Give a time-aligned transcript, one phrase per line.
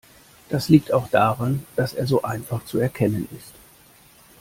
[0.49, 3.53] Das liegt auch daran, dass er so einfach zu erkennen ist.